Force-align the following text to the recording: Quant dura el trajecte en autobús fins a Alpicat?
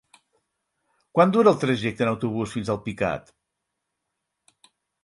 Quant 1.17 1.35
dura 1.35 1.53
el 1.53 1.59
trajecte 1.65 2.05
en 2.07 2.11
autobús 2.15 2.57
fins 2.57 2.73
a 2.73 2.77
Alpicat? 2.79 3.35